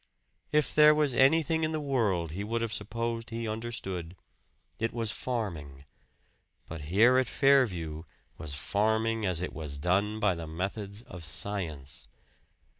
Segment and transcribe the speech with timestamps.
[0.51, 4.15] If there was anything in the world he would have supposed he understood,
[4.79, 5.85] it was farming;
[6.65, 8.01] but here at "Fairview"
[8.35, 12.07] was farming as it was done by the methods of Science.